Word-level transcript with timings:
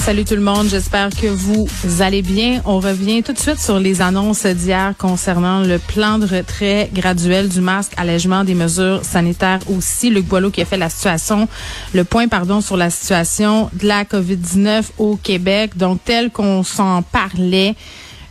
Salut 0.00 0.24
tout 0.24 0.34
le 0.34 0.40
monde, 0.40 0.66
j'espère 0.68 1.10
que 1.10 1.26
vous 1.26 1.68
allez 2.00 2.22
bien. 2.22 2.62
On 2.64 2.80
revient 2.80 3.22
tout 3.22 3.34
de 3.34 3.38
suite 3.38 3.60
sur 3.60 3.78
les 3.78 4.00
annonces 4.00 4.46
d'hier 4.46 4.94
concernant 4.96 5.60
le 5.60 5.78
plan 5.78 6.18
de 6.18 6.24
retrait 6.24 6.90
graduel 6.92 7.50
du 7.50 7.60
masque, 7.60 7.92
allègement 7.98 8.42
des 8.42 8.54
mesures 8.54 9.04
sanitaires 9.04 9.60
aussi. 9.68 10.08
Luc 10.08 10.24
Boileau 10.24 10.50
qui 10.50 10.62
a 10.62 10.64
fait 10.64 10.78
la 10.78 10.88
situation, 10.88 11.46
le 11.92 12.04
point 12.04 12.28
pardon 12.28 12.62
sur 12.62 12.78
la 12.78 12.88
situation 12.88 13.68
de 13.74 13.86
la 13.86 14.04
COVID-19 14.04 14.84
au 14.96 15.16
Québec. 15.16 15.76
Donc 15.76 16.00
tel 16.02 16.30
qu'on 16.30 16.62
s'en 16.62 17.02
parlait. 17.02 17.76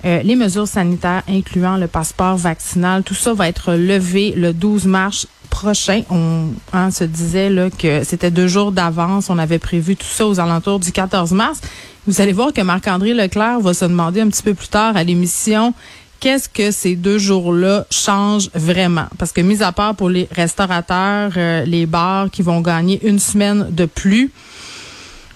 Euh, 0.06 0.24
les 0.24 0.36
mesures 0.36 0.68
sanitaires, 0.68 1.24
incluant 1.30 1.76
le 1.76 1.88
passeport 1.88 2.38
vaccinal, 2.38 3.04
tout 3.04 3.14
ça 3.14 3.34
va 3.34 3.48
être 3.48 3.74
levé 3.74 4.34
le 4.36 4.54
12 4.54 4.86
mars 4.86 5.28
prochain. 5.50 6.04
On 6.10 6.50
hein, 6.74 6.92
se 6.92 7.04
disait 7.04 7.50
là, 7.50 7.70
que 7.70 8.04
c'était 8.04 8.32
deux 8.32 8.48
jours 8.48 8.72
d'avance. 8.72 9.30
On 9.30 9.38
avait 9.38 9.60
prévu 9.60 9.96
tout 9.96 10.06
ça 10.06 10.28
aux 10.28 10.40
alentours 10.40 10.80
du 10.80 10.92
14 10.92 11.32
mars. 11.32 11.60
Vous 12.08 12.22
allez 12.22 12.34
voir 12.34 12.54
que 12.54 12.62
Marc-André 12.62 13.14
Leclerc 13.14 13.60
va 13.60 13.74
se 13.74 13.86
demander 13.86 14.22
un 14.22 14.30
petit 14.30 14.44
peu 14.44 14.54
plus 14.54 14.70
tard 14.70 14.96
à 14.96 15.04
l'émission 15.04 15.74
qu'est-ce 16.20 16.50
que 16.50 16.72
ces 16.72 16.96
deux 16.96 17.18
jours-là 17.18 17.86
changent 17.90 18.50
vraiment? 18.54 19.08
Parce 19.18 19.32
que, 19.32 19.42
mis 19.42 19.64
à 19.64 19.72
part 19.72 19.96
pour 19.96 20.10
les 20.10 20.28
restaurateurs, 20.32 21.32
euh, 21.38 21.66
les 21.66 21.86
bars 21.86 22.30
qui 22.30 22.42
vont 22.42 22.62
gagner 22.62 23.00
une 23.08 23.20
semaine 23.20 23.68
de 23.70 23.86
plus, 23.86 24.32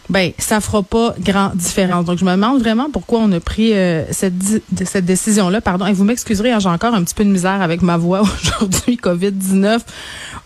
ben 0.09 0.31
ça 0.37 0.59
fera 0.61 0.83
pas 0.83 1.15
grand 1.19 1.51
différence. 1.55 2.05
Donc 2.05 2.19
je 2.19 2.25
me 2.25 2.31
demande 2.31 2.59
vraiment 2.59 2.89
pourquoi 2.91 3.19
on 3.19 3.31
a 3.31 3.39
pris 3.39 3.73
euh, 3.73 4.03
cette 4.11 4.33
cette 4.85 5.05
décision 5.05 5.49
là. 5.49 5.61
Pardon. 5.61 5.85
Et 5.85 5.93
vous 5.93 6.03
m'excuserez, 6.03 6.51
hein, 6.51 6.59
j'ai 6.59 6.69
encore 6.69 6.93
un 6.93 7.03
petit 7.03 7.15
peu 7.15 7.23
de 7.23 7.29
misère 7.29 7.61
avec 7.61 7.81
ma 7.81 7.97
voix 7.97 8.21
aujourd'hui. 8.59 8.97
Covid 8.97 9.31
19 9.31 9.83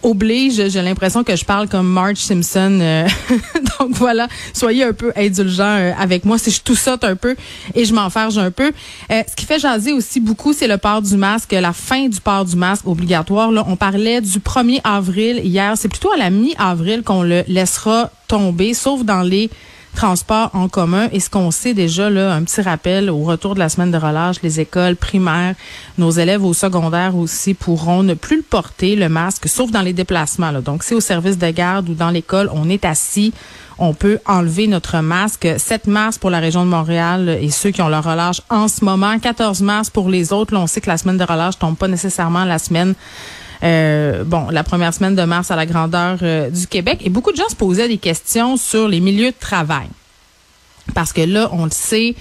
oblige. 0.07 0.69
J'ai 0.69 0.81
l'impression 0.81 1.23
que 1.23 1.35
je 1.35 1.45
parle 1.45 1.67
comme 1.67 1.87
Marge 1.87 2.17
Simpson. 2.17 2.79
Euh, 2.81 3.07
donc 3.79 3.91
voilà, 3.91 4.27
soyez 4.53 4.83
un 4.83 4.93
peu 4.93 5.11
indulgents 5.15 5.77
euh, 5.77 5.91
avec 5.99 6.25
moi 6.25 6.37
si 6.37 6.51
je 6.51 6.61
tout 6.61 6.75
saute 6.75 7.03
un 7.03 7.15
peu 7.15 7.35
et 7.75 7.85
je 7.85 7.93
m'enfarge 7.93 8.37
un 8.37 8.51
peu. 8.51 8.71
ce 9.09 9.35
qui 9.35 9.45
fait 9.45 9.59
jaser 9.59 9.93
aussi 9.93 10.19
beaucoup, 10.19 10.53
c'est 10.53 10.67
le 10.67 10.77
port 10.77 11.01
du 11.01 11.17
masque, 11.17 11.51
la 11.51 11.73
fin 11.73 12.07
du 12.07 12.19
port 12.21 12.45
du 12.45 12.55
masque 12.55 12.87
obligatoire. 12.87 13.51
Là, 13.51 13.65
on 13.67 13.75
parlait 13.75 14.21
du 14.21 14.39
1er 14.39 14.81
avril 14.83 15.41
hier. 15.43 15.73
C'est 15.75 15.89
plutôt 15.89 16.11
à 16.11 16.17
la 16.17 16.29
mi-avril 16.29 17.03
qu'on 17.03 17.23
le 17.23 17.43
laissera 17.47 18.09
tomber, 18.27 18.73
sauf 18.73 19.03
dans 19.03 19.21
les 19.21 19.49
transports 19.97 20.51
en 20.53 20.69
commun. 20.69 21.09
Et 21.11 21.19
ce 21.19 21.29
qu'on 21.29 21.49
sait 21.49 21.73
déjà, 21.73 22.09
là, 22.09 22.31
un 22.33 22.43
petit 22.43 22.61
rappel, 22.61 23.09
au 23.09 23.23
retour 23.23 23.55
de 23.55 23.59
la 23.59 23.67
semaine 23.67 23.91
de 23.91 23.97
relâche, 23.97 24.37
les 24.43 24.59
écoles 24.59 24.95
primaires, 24.95 25.55
nos 25.97 26.11
élèves 26.11 26.45
au 26.45 26.53
secondaire 26.53 27.15
aussi 27.15 27.55
pourront 27.55 28.03
ne 28.03 28.13
plus 28.13 28.43
porter, 28.43 28.95
le 28.95 29.09
masque, 29.09 29.47
sauf 29.49 29.71
dans 29.71 29.81
les 29.81 29.93
déplacements. 29.93 30.51
Là. 30.51 30.61
Donc, 30.61 30.83
si 30.83 30.93
au 30.93 31.01
service 31.01 31.39
de 31.39 31.49
garde 31.49 31.89
ou 31.89 31.95
dans 31.95 32.11
l'école, 32.11 32.49
on 32.53 32.69
est 32.69 32.85
assis, 32.85 33.33
on 33.79 33.95
peut 33.95 34.19
enlever 34.27 34.67
notre 34.67 34.99
masque. 34.99 35.47
7 35.57 35.87
mars 35.87 36.19
pour 36.19 36.29
la 36.29 36.39
région 36.39 36.63
de 36.63 36.69
Montréal 36.69 37.37
et 37.41 37.49
ceux 37.49 37.71
qui 37.71 37.81
ont 37.81 37.89
leur 37.89 38.03
relâche 38.03 38.41
en 38.49 38.67
ce 38.67 38.85
moment. 38.85 39.17
14 39.17 39.61
mars 39.61 39.89
pour 39.89 40.09
les 40.09 40.31
autres. 40.31 40.53
Là, 40.53 40.59
on 40.59 40.67
sait 40.67 40.79
que 40.79 40.89
la 40.89 40.97
semaine 40.97 41.17
de 41.17 41.23
relâche 41.23 41.57
tombe 41.57 41.75
pas 41.75 41.87
nécessairement 41.87 42.45
la 42.45 42.59
semaine 42.59 42.93
euh, 43.63 44.23
bon, 44.23 44.49
la 44.49 44.63
première 44.63 44.93
semaine 44.93 45.15
de 45.15 45.23
mars 45.23 45.51
à 45.51 45.55
la 45.55 45.65
grandeur 45.65 46.19
euh, 46.21 46.49
du 46.49 46.67
Québec. 46.67 46.99
Et 47.03 47.09
beaucoup 47.09 47.31
de 47.31 47.37
gens 47.37 47.49
se 47.49 47.55
posaient 47.55 47.87
des 47.87 47.97
questions 47.97 48.57
sur 48.57 48.87
les 48.87 48.99
milieux 48.99 49.31
de 49.31 49.39
travail. 49.39 49.87
Parce 50.93 51.13
que 51.13 51.21
là, 51.21 51.49
on 51.51 51.65
le 51.65 51.71
sait, 51.71 52.15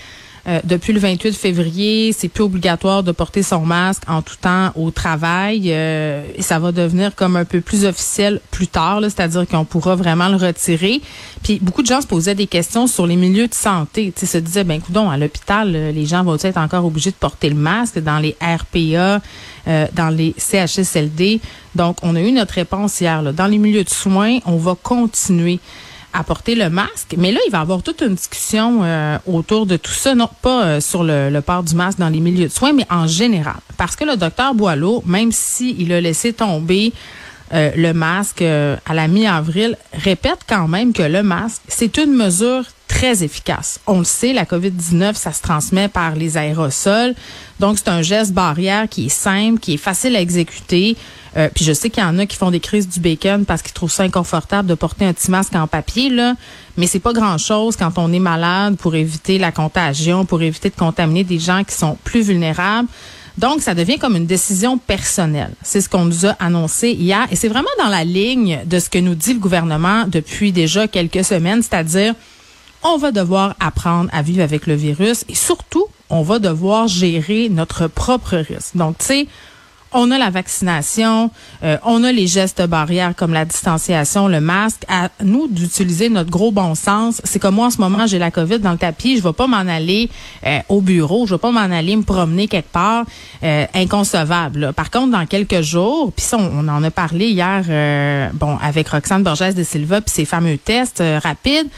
euh, 0.49 0.61
depuis 0.65 0.93
le 0.93 1.01
28 1.01 1.33
février, 1.33 2.13
c'est 2.13 2.29
plus 2.29 2.45
obligatoire 2.45 3.03
de 3.03 3.13
porter 3.13 3.43
son 3.43 3.61
masque 3.61 4.03
en 4.09 4.23
tout 4.23 4.37
temps 4.41 4.71
au 4.75 4.91
travail. 4.91 5.71
et 5.71 6.43
ça 6.43 6.59
va 6.59 6.73
devenir 6.73 7.15
comme 7.15 7.37
un 7.37 7.45
peu 7.45 7.61
plus 7.61 7.85
officiel 7.85 8.41
plus 8.51 8.69
tard, 8.69 9.01
c'est-à-dire 9.03 9.47
qu'on 9.47 9.65
pourra 9.65 9.97
vraiment 9.97 10.29
le 10.29 10.37
retirer. 10.37 11.01
Puis 11.43 11.59
beaucoup 11.61 11.83
de 11.83 11.87
gens 11.87 12.01
se 12.01 12.07
posaient 12.07 12.35
des 12.35 12.47
questions 12.47 12.87
sur 12.87 13.07
les 13.07 13.17
milieux 13.17 13.49
de 13.49 13.55
santé. 13.55 14.13
Tu 14.17 14.27
se 14.27 14.39
disaient, 14.39 14.65
ben 14.65 14.81
coudon, 14.81 15.11
à 15.11 15.17
l'hôpital, 15.17 15.73
les 15.73 16.07
gens 16.07 16.23
vont 16.23 16.37
être 16.41 16.59
encore 16.59 16.85
obligés 16.85 17.11
de 17.11 17.17
porter 17.17 17.49
le 17.49 17.57
masque 17.57 17.99
dans 17.99 18.19
les 18.19 18.37
RPA. 18.41 19.21
Euh, 19.69 19.89
dans 19.95 20.11
les 20.11 20.33
CHSLD. 20.39 21.41
Donc, 21.75 21.97
on 22.03 22.15
a 22.15 22.21
eu 22.21 22.31
notre 22.31 22.55
réponse 22.55 23.01
hier. 23.01 23.21
Là. 23.21 23.33
Dans 23.33 23.49
les 23.49 23.59
milieux 23.59 23.83
de 23.83 23.91
soins, 23.91 24.39
on 24.47 24.59
va 24.59 24.77
continuer 24.81 25.59
à 26.17 26.25
porter 26.25 26.55
le 26.55 26.71
masque. 26.71 27.15
Mais 27.19 27.31
là, 27.31 27.41
il 27.47 27.51
va 27.51 27.59
y 27.59 27.61
avoir 27.61 27.83
toute 27.83 28.01
une 28.01 28.15
discussion 28.15 28.83
euh, 28.83 29.19
autour 29.27 29.67
de 29.67 29.77
tout 29.77 29.93
ça, 29.93 30.15
non 30.15 30.29
pas 30.43 30.65
euh, 30.65 30.81
sur 30.81 31.05
le, 31.05 31.41
port 31.41 31.63
du 31.63 31.75
masque 31.75 31.99
dans 31.99 32.09
les 32.09 32.21
milieux 32.21 32.47
de 32.47 32.53
soins, 32.53 32.73
mais 32.73 32.87
en 32.91 33.07
général. 33.07 33.57
Parce 33.77 33.97
que 33.97 34.05
le 34.05 34.17
docteur 34.17 34.55
Boileau, 34.55 35.03
même 35.07 35.31
s'il 35.33 35.93
a 35.93 36.01
laissé 36.01 36.33
tomber 36.33 36.93
le 37.53 37.93
masque 37.93 38.43
à 38.43 38.95
la 38.95 39.09
mi-avril, 39.09 39.77
répète 39.93 40.41
quand 40.49 40.69
même 40.69 40.93
que 40.93 41.03
le 41.03 41.23
masque, 41.23 41.63
c'est 41.69 41.97
une 41.99 42.13
mesure 42.13 42.65
très 42.89 43.23
efficace. 43.23 43.81
On 43.87 43.99
le 43.99 44.05
sait, 44.05 44.33
la 44.33 44.45
COVID-19, 44.45 45.15
ça 45.15 45.33
se 45.33 45.43
transmet 45.43 45.89
par 45.89 46.15
les 46.15 46.37
aérosols. 46.37 47.15
Donc, 47.61 47.79
c'est 47.79 47.89
un 47.89 48.03
geste 48.03 48.33
barrière 48.33 48.89
qui 48.89 49.07
est 49.07 49.11
simple, 49.11 49.59
qui 49.59 49.75
est 49.75 49.79
facile 49.79 50.17
à 50.17 50.21
exécuter. 50.21 50.97
Euh, 51.37 51.49
puis 51.55 51.65
je 51.65 51.73
sais 51.73 51.91
qu'il 51.91 52.03
y 52.03 52.07
en 52.07 52.19
a 52.19 52.27
qui 52.27 52.37
font 52.37 52.51
des 52.51 52.61
crises 52.61 52.89
du 52.89 53.01
bacon 53.01 53.45
parce 53.45 53.61
qu'ils 53.61 53.75
trouvent 53.75 53.93
ça 53.93 54.05
inconfortable 54.05 54.69
de 54.69 54.75
porter 54.75 55.05
un 55.05 55.13
petit 55.13 55.31
masque 55.31 55.55
en 55.55 55.67
papier, 55.67 56.09
là. 56.09 56.35
Mais 56.77 56.87
c'est 56.87 57.01
pas 57.01 57.13
grand 57.13 57.39
chose 57.39 57.77
quand 57.77 57.99
on 57.99 58.13
est 58.13 58.19
malade 58.19 58.77
pour 58.77 58.95
éviter 58.95 59.39
la 59.39 59.53
contagion, 59.53 60.25
pour 60.25 60.41
éviter 60.43 60.71
de 60.71 60.77
contaminer 60.77 61.25
des 61.25 61.39
gens 61.39 61.65
qui 61.65 61.75
sont 61.75 61.99
plus 62.05 62.23
vulnérables. 62.23 62.89
Donc, 63.39 63.61
ça 63.61 63.75
devient 63.75 63.99
comme 63.99 64.17
une 64.17 64.27
décision 64.27 64.79
personnelle. 64.79 65.53
C'est 65.63 65.81
ce 65.81 65.89
qu'on 65.89 66.07
nous 66.07 66.27
a 66.27 66.31
annoncé 66.41 66.91
hier. 66.91 67.27
Et 67.31 67.37
c'est 67.37 67.49
vraiment 67.49 67.69
dans 67.79 67.89
la 67.89 68.05
ligne 68.05 68.61
de 68.65 68.79
ce 68.79 68.89
que 68.89 68.99
nous 68.99 69.15
dit 69.15 69.35
le 69.35 69.41
gouvernement 69.41 70.05
depuis 70.07 70.53
déjà 70.53 70.89
quelques 70.89 71.25
semaines, 71.25 71.63
c'est-à-dire 71.63 72.15
on 72.83 72.99
va 72.99 73.11
devoir 73.11 73.55
apprendre 73.61 74.09
à 74.13 74.23
vivre 74.23 74.43
avec 74.43 74.67
le 74.67 74.75
virus 74.75 75.25
et 75.29 75.35
surtout, 75.35 75.87
on 76.09 76.23
va 76.23 76.39
devoir 76.39 76.89
gérer 76.89 77.49
notre 77.49 77.89
propre 77.89 78.37
risque. 78.37 78.77
Donc, 78.77 78.99
tu 78.99 79.07
sais, 79.07 79.29
on 79.93 80.11
a 80.11 80.19
la 80.19 80.31
vaccination, 80.31 81.31
euh, 81.63 81.79
on 81.85 82.05
a 82.05 82.13
les 82.13 82.27
gestes 82.27 82.63
barrières 82.67 83.15
comme 83.15 83.33
la 83.33 83.45
distanciation, 83.45 84.29
le 84.29 84.41
masque. 84.41 84.83
À 84.89 85.09
nous 85.23 85.49
d'utiliser 85.49 86.09
notre 86.09 86.31
gros 86.31 86.53
bon 86.53 86.75
sens. 86.75 87.21
C'est 87.25 87.39
comme 87.39 87.57
moi 87.57 87.67
en 87.67 87.71
ce 87.71 87.79
moment, 87.79 88.07
j'ai 88.07 88.19
la 88.19 88.31
COVID 88.31 88.59
dans 88.59 88.73
le 88.73 88.79
tapis, 88.79 89.17
je 89.17 89.23
vais 89.23 89.33
pas 89.33 89.47
m'en 89.47 89.57
aller 89.57 90.11
euh, 90.45 90.59
au 90.69 90.81
bureau, 90.81 91.27
je 91.27 91.35
vais 91.35 91.39
pas 91.39 91.51
m'en 91.51 91.61
aller 91.61 91.97
me 91.97 92.03
promener 92.03 92.49
quelque 92.49 92.71
part, 92.71 93.05
euh, 93.43 93.67
inconcevable. 93.75 94.73
Par 94.75 94.91
contre, 94.91 95.13
dans 95.13 95.27
quelques 95.27 95.63
jours, 95.63 96.13
puis 96.13 96.27
on, 96.33 96.39
on, 96.39 96.69
en 96.69 96.83
a 96.83 96.91
parlé 96.91 97.31
hier, 97.31 98.33
bon, 98.35 98.59
avec 98.63 98.89
Roxane 98.89 99.23
Borges 99.23 99.55
de 99.55 99.63
Silva, 99.63 100.01
puis 100.01 100.13
ces 100.13 100.25
fameux 100.25 100.59
tests 100.59 101.03
rapides 101.23 101.69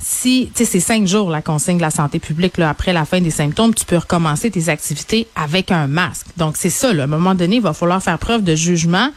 si, 0.00 0.50
tu 0.54 0.64
sais, 0.64 0.70
c'est 0.70 0.80
cinq 0.80 1.06
jours 1.06 1.30
la 1.30 1.42
consigne 1.42 1.76
de 1.76 1.82
la 1.82 1.90
santé 1.90 2.18
publique 2.18 2.56
là, 2.58 2.70
après 2.70 2.92
la 2.92 3.04
fin 3.04 3.20
des 3.20 3.30
symptômes, 3.30 3.74
tu 3.74 3.84
peux 3.84 3.96
recommencer 3.96 4.50
tes 4.50 4.68
activités 4.68 5.26
avec 5.34 5.72
un 5.72 5.86
masque. 5.86 6.26
Donc 6.36 6.56
c'est 6.56 6.70
ça. 6.70 6.92
Là, 6.92 7.02
à 7.02 7.04
un 7.04 7.08
moment 7.08 7.34
donné, 7.34 7.56
il 7.56 7.62
va 7.62 7.72
falloir 7.72 8.02
faire 8.02 8.18
preuve 8.18 8.44
de 8.44 8.54
jugement. 8.54 9.10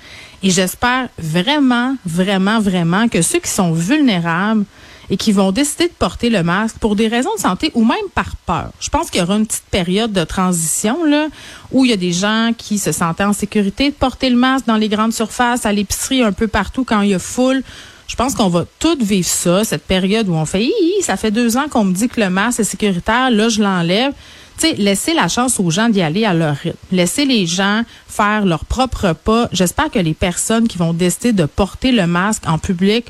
Et 0.44 0.50
j'espère 0.50 1.10
vraiment, 1.20 1.96
vraiment, 2.06 2.60
vraiment 2.60 3.08
que 3.08 3.22
ceux 3.22 3.40
qui 3.40 3.52
sont 3.52 3.74
vulnérables 3.74 4.66
et 5.12 5.18
qui 5.18 5.32
vont 5.34 5.52
décider 5.52 5.88
de 5.88 5.94
porter 5.94 6.30
le 6.30 6.42
masque 6.42 6.78
pour 6.80 6.96
des 6.96 7.08
raisons 7.08 7.36
de 7.36 7.42
santé 7.42 7.70
ou 7.76 7.84
même 7.84 7.98
par 8.16 8.36
peur. 8.46 8.72
Je 8.80 8.90
pense 8.90 9.12
qu'il 9.12 9.20
y 9.20 9.24
aura 9.24 9.36
une 9.36 9.46
petite 9.46 9.66
période 9.70 10.14
de 10.14 10.24
transition 10.24 11.04
là 11.04 11.28
où 11.72 11.86
il 11.86 11.92
y 11.92 11.94
a 11.94 11.98
des 11.98 12.14
gens 12.14 12.54
qui 12.58 12.80
se 12.80 12.92
sentaient 12.92 13.26
en 13.26 13.34
sécurité 13.34 13.90
de 13.90 13.96
porter 13.96 14.30
le 14.30 14.38
masque 14.38 14.66
dans 14.66 14.78
les 14.78 14.90
grandes 14.90 15.14
surfaces, 15.14 15.66
à 15.66 15.74
l'épicerie, 15.74 16.24
un 16.24 16.32
peu 16.32 16.48
partout 16.48 16.86
quand 16.86 17.02
il 17.02 17.10
y 17.10 17.14
a 17.14 17.20
foule. 17.20 17.62
Je 18.12 18.18
pense 18.18 18.36
qu'on 18.36 18.50
va 18.50 18.66
toutes 18.78 19.02
vivre 19.02 19.26
ça, 19.26 19.64
cette 19.64 19.86
période 19.86 20.28
où 20.28 20.34
on 20.34 20.46
fait, 20.46 20.70
ça 21.02 21.16
fait 21.16 21.32
deux 21.32 21.56
ans 21.56 21.70
qu'on 21.70 21.86
me 21.86 21.94
dit 21.94 22.10
que 22.10 22.20
le 22.20 22.30
masque 22.30 22.60
est 22.60 22.66
sécuritaire, 22.66 23.32
là, 23.32 23.48
je 23.48 23.62
l'enlève. 23.62 24.12
Tu 24.60 24.68
sais, 24.68 24.74
laissez 24.74 25.14
la 25.14 25.30
chance 25.30 25.62
aux 25.62 25.70
gens 25.70 25.88
d'y 25.88 26.02
aller 26.02 26.26
à 26.26 26.34
leur 26.34 26.58
rythme. 26.58 26.78
Laissez 26.92 27.24
les 27.24 27.48
gens 27.48 27.84
faire 28.10 28.46
leur 28.46 28.66
propre 28.66 29.14
pas. 29.14 29.48
J'espère 29.54 29.90
que 29.90 29.98
les 29.98 30.14
personnes 30.14 30.68
qui 30.68 30.78
vont 30.78 30.92
décider 30.92 31.32
de 31.32 31.46
porter 31.46 31.94
le 31.94 32.06
masque 32.06 32.44
en 32.48 32.58
public 32.58 33.06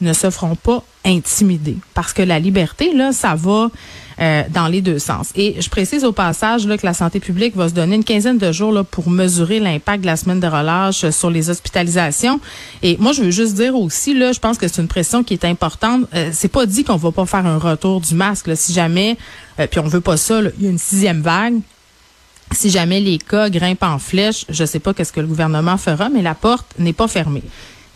ne 0.00 0.12
se 0.12 0.30
feront 0.30 0.56
pas 0.56 0.82
intimider. 1.04 1.76
Parce 1.94 2.12
que 2.12 2.22
la 2.22 2.38
liberté, 2.38 2.92
là, 2.92 3.12
ça 3.12 3.34
va 3.34 3.70
euh, 4.18 4.42
dans 4.50 4.66
les 4.66 4.80
deux 4.80 4.98
sens. 4.98 5.30
Et 5.36 5.56
je 5.60 5.68
précise 5.68 6.04
au 6.04 6.12
passage 6.12 6.66
là, 6.66 6.78
que 6.78 6.86
la 6.86 6.94
santé 6.94 7.20
publique 7.20 7.54
va 7.54 7.68
se 7.68 7.74
donner 7.74 7.96
une 7.96 8.04
quinzaine 8.04 8.38
de 8.38 8.50
jours 8.50 8.72
là, 8.72 8.82
pour 8.82 9.10
mesurer 9.10 9.60
l'impact 9.60 10.00
de 10.00 10.06
la 10.06 10.16
semaine 10.16 10.40
de 10.40 10.46
relâche 10.46 11.08
sur 11.10 11.30
les 11.30 11.50
hospitalisations. 11.50 12.40
Et 12.82 12.96
moi, 12.98 13.12
je 13.12 13.22
veux 13.22 13.30
juste 13.30 13.54
dire 13.54 13.74
aussi, 13.76 14.14
là, 14.14 14.32
je 14.32 14.40
pense 14.40 14.56
que 14.58 14.68
c'est 14.68 14.80
une 14.80 14.88
pression 14.88 15.22
qui 15.22 15.34
est 15.34 15.44
importante. 15.44 16.06
Euh, 16.14 16.30
c'est 16.32 16.48
pas 16.48 16.66
dit 16.66 16.82
qu'on 16.82 16.96
va 16.96 17.12
pas 17.12 17.26
faire 17.26 17.44
un 17.44 17.58
retour 17.58 18.00
du 18.00 18.14
masque. 18.14 18.46
Là, 18.46 18.56
si 18.56 18.72
jamais, 18.72 19.18
euh, 19.60 19.66
puis 19.66 19.80
on 19.80 19.86
veut 19.86 20.00
pas 20.00 20.16
ça, 20.16 20.40
il 20.58 20.64
y 20.64 20.66
a 20.66 20.70
une 20.70 20.78
sixième 20.78 21.20
vague. 21.20 21.60
Si 22.52 22.70
jamais 22.70 23.00
les 23.00 23.18
cas 23.18 23.50
grimpent 23.50 23.82
en 23.82 23.98
flèche, 23.98 24.46
je 24.48 24.64
sais 24.64 24.78
pas 24.78 24.94
qu'est-ce 24.94 25.12
que 25.12 25.20
le 25.20 25.26
gouvernement 25.26 25.76
fera, 25.76 26.08
mais 26.08 26.22
la 26.22 26.34
porte 26.34 26.66
n'est 26.78 26.92
pas 26.92 27.08
fermée. 27.08 27.42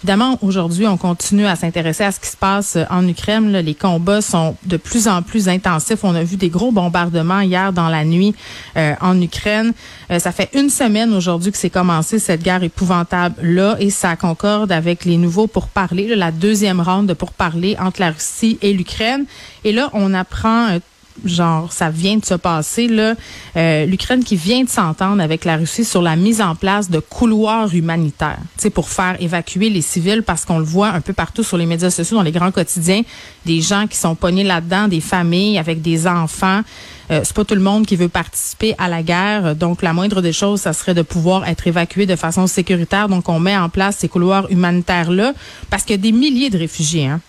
Évidemment, 0.02 0.38
aujourd'hui, 0.41 0.87
on 0.87 0.97
continue 0.97 1.47
à 1.47 1.56
s'intéresser 1.56 2.05
à 2.05 2.11
ce 2.11 2.19
qui 2.20 2.29
se 2.29 2.37
passe 2.37 2.76
euh, 2.76 2.85
en 2.88 3.06
Ukraine. 3.06 3.52
Les 3.58 3.75
combats 3.75 4.23
sont 4.23 4.56
de 4.64 4.79
plus 4.79 5.08
en 5.08 5.20
plus 5.20 5.47
intensifs. 5.47 6.05
On 6.05 6.14
a 6.14 6.25
vu 6.25 6.37
des 6.37 6.49
gros 6.49 6.73
bombardements 6.73 7.41
hier 7.41 7.70
dans 7.75 7.91
la 7.91 8.02
nuit 8.06 8.35
euh, 8.79 8.94
en 9.02 9.20
Ukraine. 9.20 9.75
Euh, 10.11 10.19
ça 10.19 10.32
fait 10.32 10.49
une 10.55 10.70
semaine 10.70 11.12
aujourd'hui 11.12 11.52
que 11.52 11.58
c'est 11.58 11.69
commencé 11.69 12.19
cette 12.19 12.43
guerre 12.43 12.62
épouvantable-là 12.62 13.76
et 13.79 13.91
ça 13.91 14.17
concorde 14.17 14.73
avec 14.73 15.05
les 15.05 15.19
nouveaux 15.19 15.47
pourparlers, 15.47 16.17
la 16.17 16.32
deuxième 16.32 16.81
ronde 16.81 17.06
de 17.06 17.12
pourparlers 17.12 17.76
entre 17.79 18.00
la 18.00 18.12
Russie 18.12 18.58
et 18.62 18.73
l'Ukraine. 18.73 19.26
Et 19.64 19.73
là, 19.73 19.91
on 19.93 20.14
apprend 20.14 20.79
genre 21.25 21.72
ça 21.72 21.90
vient 21.90 22.17
de 22.17 22.25
se 22.25 22.34
passer 22.34 22.88
là, 22.88 23.14
euh, 23.56 23.87
l'Ukraine 23.87 24.25
qui 24.25 24.37
vient 24.37 24.62
de 24.62 24.69
s'entendre 24.69 25.22
avec 25.22 25.44
la 25.44 25.56
Russie 25.56 25.84
sur 25.84 26.02
la 26.02 26.17
mise 26.17 26.40
en 26.40 26.55
place 26.55 26.90
de 26.90 26.99
couloirs 26.99 27.75
humanitaires, 27.75 28.38
c'est 28.56 28.70
pour 28.70 28.88
faire 28.88 29.17
évacuer 29.20 29.70
les 29.70 29.82
civils 29.82 30.22
parce 30.22 30.44
qu'on 30.44 30.58
le 30.58 30.64
voit 30.64 30.88
un 30.88 31.00
peu 31.00 31.12
partout 31.12 31.43
sur 31.43 31.56
les 31.56 31.67
médias 31.67 31.90
sociaux 31.90 32.17
dans 32.17 32.22
les 32.22 32.32
grands 32.32 32.50
quotidiens, 32.50 33.02
des 33.46 33.61
gens 33.61 33.87
qui 33.87 33.96
sont 33.96 34.14
pognés 34.14 34.44
là-dedans, 34.44 34.88
des 34.88 35.00
familles 35.00 35.58
avec 35.58 35.82
des 35.82 36.06
enfants. 36.06 36.62
Euh, 37.11 37.23
c'est 37.25 37.34
pas 37.34 37.44
tout 37.44 37.56
le 37.56 37.61
monde 37.61 37.87
qui 37.87 37.96
veut 37.96 38.08
participer 38.08 38.75
à 38.78 38.88
la 38.88 39.02
guerre, 39.02 39.56
donc 39.56 39.82
la 39.82 39.93
moindre 39.93 40.23
des 40.23 40.32
choses, 40.32 40.61
ça 40.61 40.73
serait 40.73 40.94
de 40.94 41.02
pouvoir 41.02 41.46
être 41.49 41.66
évacué 41.66 42.06
de 42.06 42.16
façon 42.16 42.46
sécuritaire. 42.46 43.08
Donc 43.08 43.28
on 43.28 43.40
met 43.40 43.56
en 43.56 43.69
place 43.69 43.96
ces 43.99 44.08
couloirs 44.08 44.50
humanitaires 44.50 45.11
là 45.11 45.32
parce 45.70 45.82
qu'il 45.82 45.96
y 45.96 45.99
a 45.99 46.02
des 46.02 46.12
milliers 46.12 46.50
de 46.50 46.58
réfugiés. 46.58 47.06
Hein 47.06 47.20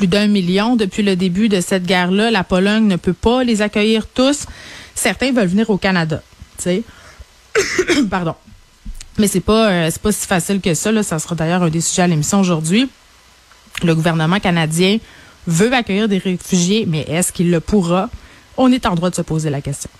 plus 0.00 0.06
d'un 0.06 0.28
million 0.28 0.76
depuis 0.76 1.02
le 1.02 1.14
début 1.14 1.50
de 1.50 1.60
cette 1.60 1.84
guerre-là. 1.84 2.30
La 2.30 2.42
Pologne 2.42 2.86
ne 2.86 2.96
peut 2.96 3.12
pas 3.12 3.44
les 3.44 3.60
accueillir 3.60 4.06
tous. 4.06 4.46
Certains 4.94 5.30
veulent 5.30 5.48
venir 5.48 5.68
au 5.68 5.76
Canada. 5.76 6.22
Pardon. 8.10 8.34
Mais 9.18 9.28
c'est 9.28 9.40
pas 9.40 9.68
euh, 9.68 9.90
pas 10.02 10.10
si 10.10 10.26
facile 10.26 10.62
que 10.62 10.72
ça. 10.72 10.90
Là. 10.90 11.02
Ça 11.02 11.18
sera 11.18 11.34
d'ailleurs 11.34 11.62
un 11.64 11.68
des 11.68 11.82
sujets 11.82 12.00
à 12.00 12.06
l'émission 12.06 12.40
aujourd'hui. 12.40 12.88
Le 13.82 13.94
gouvernement 13.94 14.40
canadien 14.40 14.96
veut 15.46 15.70
accueillir 15.74 16.08
des 16.08 16.16
réfugiés, 16.16 16.86
mais 16.88 17.02
est-ce 17.02 17.30
qu'il 17.30 17.50
le 17.50 17.60
pourra? 17.60 18.08
On 18.56 18.72
est 18.72 18.86
en 18.86 18.94
droit 18.94 19.10
de 19.10 19.16
se 19.16 19.22
poser 19.22 19.50
la 19.50 19.60
question. 19.60 19.90